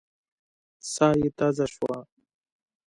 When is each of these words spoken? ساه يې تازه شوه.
ساه 0.91 1.15
يې 1.21 1.29
تازه 1.37 1.65
شوه. 1.73 1.95